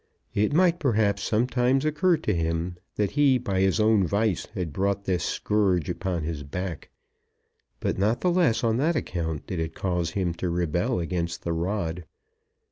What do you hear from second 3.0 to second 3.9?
he by his